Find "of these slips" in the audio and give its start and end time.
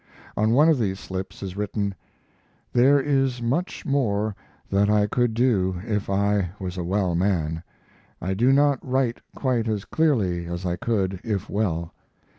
0.67-1.43